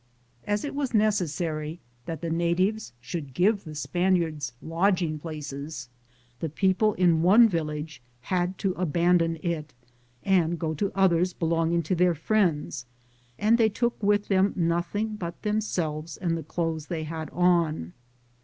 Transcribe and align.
As 0.47 0.65
it 0.65 0.73
was 0.73 0.95
necessary 0.95 1.79
that 2.07 2.21
the 2.21 2.31
natives 2.31 2.91
should 3.01 3.35
give 3.35 3.65
the 3.65 3.75
Spaniards 3.75 4.51
lodging 4.59 5.19
places, 5.19 5.89
the 6.39 6.49
people 6.49 6.95
in 6.95 7.21
one 7.21 7.47
village 7.47 8.01
had 8.21 8.57
to 8.57 8.71
abandon 8.71 9.35
it 9.43 9.75
and 10.23 10.57
go 10.57 10.73
to 10.73 10.91
others 10.95 11.33
belonging 11.33 11.83
to 11.83 11.93
their 11.93 12.15
friends, 12.15 12.87
and 13.37 13.59
they 13.59 13.69
took 13.69 14.01
with 14.01 14.27
them 14.27 14.53
nothing 14.55 15.17
but 15.17 15.39
themselves 15.43 16.17
and 16.17 16.35
the 16.35 16.41
clothes 16.41 16.87
they 16.87 17.03
had 17.03 17.29
on. 17.29 17.93